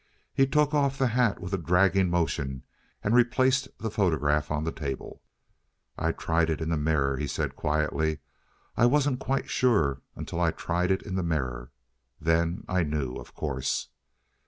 [0.33, 2.63] He took off the hat with a dragging motion
[3.03, 5.21] and replaced the photograph on the table.
[5.95, 8.17] "I tried it in the mirror," he said quietly.
[8.75, 11.71] "I wasn't quite sure until I tried it in the mirror.
[12.19, 13.89] Then I knew, of course."